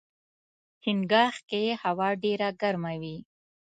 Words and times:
چنګاښ 0.81 1.35
کې 1.49 1.63
هوا 1.81 2.09
ډېره 2.23 2.49
ګرمه 2.61 2.93
وي. 3.01 3.17